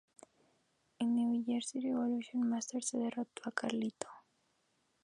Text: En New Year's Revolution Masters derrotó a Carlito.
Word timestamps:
En 0.97 1.13
New 1.15 1.43
Year's 1.45 1.73
Revolution 1.75 2.49
Masters 2.49 2.93
derrotó 2.93 3.43
a 3.45 3.51
Carlito. 3.51 4.07